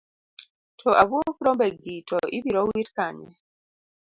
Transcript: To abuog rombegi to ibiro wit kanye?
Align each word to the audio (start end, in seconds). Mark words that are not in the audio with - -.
To 0.79 0.89
abuog 1.01 1.35
rombegi 1.45 1.95
to 2.07 2.17
ibiro 2.37 2.61
wit 2.69 2.89
kanye? 2.97 3.29